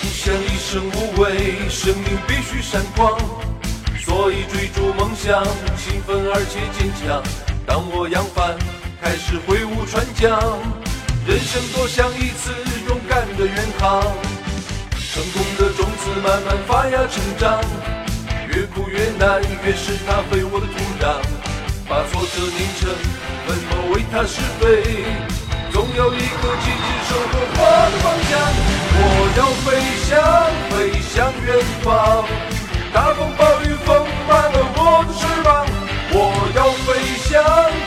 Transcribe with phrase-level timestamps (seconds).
[0.00, 3.18] 不想一生无畏，生命必须闪光，
[3.98, 5.42] 所以追逐梦想，
[5.76, 7.20] 兴奋而且坚强。
[7.66, 8.56] 当我扬帆
[9.02, 10.30] 开始挥舞船桨，
[11.26, 12.54] 人生多像一次
[12.86, 14.00] 勇敢的远航，
[15.12, 17.60] 成功的种子慢慢发芽成长，
[18.54, 21.18] 越苦越难，越是它肥沃的土壤，
[21.88, 22.88] 把挫折拧成
[23.46, 25.04] 粉末为它施肥，
[25.72, 27.27] 总有一个奇迹守。
[29.38, 30.18] 要飞翔，
[30.68, 32.24] 飞向远方，
[32.92, 35.64] 大风暴雨风满了我的翅膀。
[36.10, 36.16] 我
[36.56, 36.88] 要飞
[37.22, 37.40] 翔，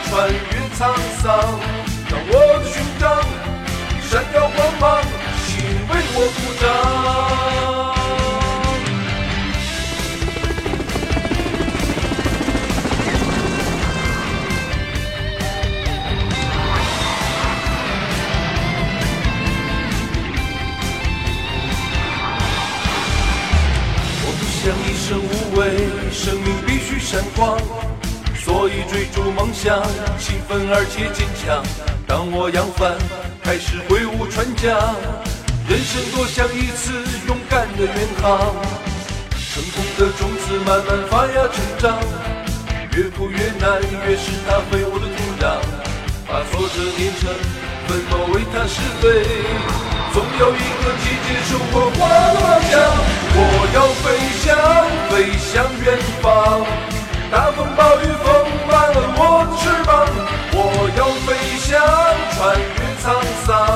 [0.08, 0.32] 穿越
[0.74, 0.80] 沧
[1.20, 1.28] 桑，
[27.42, 27.58] 光，
[28.38, 29.82] 所以追逐梦想，
[30.16, 31.58] 兴奋而且坚强。
[32.06, 32.94] 当我扬帆
[33.42, 34.70] 开始挥舞船桨，
[35.68, 36.92] 人生多像一次
[37.26, 38.54] 勇敢的远航，
[39.34, 41.98] 成功的种子慢慢发芽成长，
[42.94, 45.58] 越苦越难，越是它肥沃的土壤，
[46.28, 47.26] 把挫折碾成
[47.88, 49.02] 粉末为它施肥。
[50.14, 52.06] 总有一个季节收获花
[62.42, 62.66] 穿越
[63.00, 63.71] 沧桑，